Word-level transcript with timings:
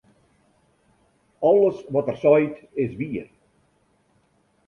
Alles 1.49 1.83
wat 1.95 2.07
er 2.07 2.17
seit, 2.23 2.57
is 2.73 2.93
wier. 2.99 3.27